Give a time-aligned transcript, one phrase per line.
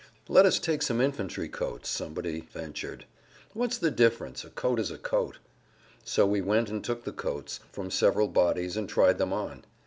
[0.27, 3.05] "Let us take some infantry coats," somebody ventured;
[3.53, 4.43] "what's the difference?
[4.43, 5.37] A coat is a coat."
[6.03, 9.63] So we went and took the coats from several bodies and tried them on.